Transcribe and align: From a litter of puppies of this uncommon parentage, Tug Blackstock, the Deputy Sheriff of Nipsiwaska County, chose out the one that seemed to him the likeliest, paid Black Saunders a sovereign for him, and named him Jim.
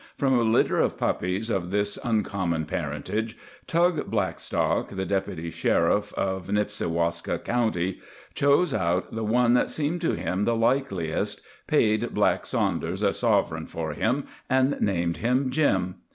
From 0.17 0.33
a 0.33 0.41
litter 0.41 0.79
of 0.79 0.97
puppies 0.97 1.51
of 1.51 1.69
this 1.69 1.99
uncommon 2.03 2.65
parentage, 2.65 3.37
Tug 3.67 4.09
Blackstock, 4.09 4.89
the 4.89 5.05
Deputy 5.05 5.51
Sheriff 5.51 6.11
of 6.15 6.47
Nipsiwaska 6.47 7.37
County, 7.43 7.99
chose 8.33 8.73
out 8.73 9.13
the 9.13 9.23
one 9.23 9.53
that 9.53 9.69
seemed 9.69 10.01
to 10.01 10.13
him 10.13 10.45
the 10.45 10.55
likeliest, 10.55 11.41
paid 11.67 12.15
Black 12.15 12.47
Saunders 12.47 13.03
a 13.03 13.13
sovereign 13.13 13.67
for 13.67 13.93
him, 13.93 14.25
and 14.49 14.75
named 14.81 15.17
him 15.17 15.51
Jim. 15.51 15.97